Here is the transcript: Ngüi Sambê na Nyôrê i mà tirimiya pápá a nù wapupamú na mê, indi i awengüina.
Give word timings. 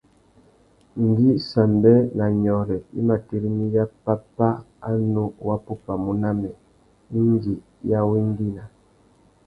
Ngüi 1.05 1.31
Sambê 1.49 1.95
na 2.17 2.25
Nyôrê 2.41 2.77
i 2.97 2.99
mà 3.07 3.15
tirimiya 3.27 3.83
pápá 4.05 4.49
a 4.89 4.91
nù 5.13 5.23
wapupamú 5.47 6.11
na 6.21 6.29
mê, 6.41 6.51
indi 7.21 7.53
i 7.89 7.89
awengüina. 7.99 8.63